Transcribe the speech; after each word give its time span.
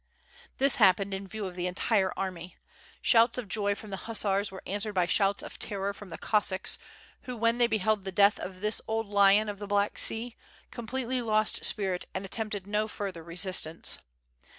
This 0.57 0.77
happened 0.77 1.13
in 1.13 1.27
view 1.27 1.45
of 1.45 1.53
the 1.55 1.67
entire 1.67 2.11
army. 2.17 2.57
Shouts 3.03 3.37
of 3.37 3.47
joy 3.47 3.75
from 3.75 3.91
the 3.91 3.97
hussars 4.09 4.49
were 4.49 4.63
answered 4.65 4.93
by 4.95 5.05
shouts 5.05 5.43
of 5.43 5.59
terror 5.59 5.93
from 5.93 6.09
the 6.09 6.17
Cossacks, 6.17 6.79
who 7.25 7.37
when 7.37 7.59
they 7.59 7.67
beheld 7.67 8.03
the 8.03 8.11
death 8.11 8.39
of 8.39 8.61
this 8.61 8.81
old 8.87 9.05
lion 9.05 9.47
of 9.47 9.59
the 9.59 9.67
Black 9.67 9.99
Sea, 9.99 10.35
completely 10.71 11.21
lost 11.21 11.63
spirit 11.65 12.05
and 12.15 12.25
attempted 12.25 12.65
no 12.65 12.87
further 12.87 13.21
resistance. 13.21 13.99